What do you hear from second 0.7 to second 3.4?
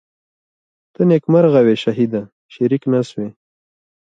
ته نیکمرغه وې شهیده شریک نه سوې